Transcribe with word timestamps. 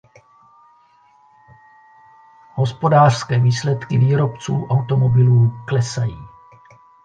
Hospodářské 2.55 3.39
výsledky 3.39 3.97
výrobců 3.97 4.65
automobilů 4.69 5.53
klesají. 5.67 6.17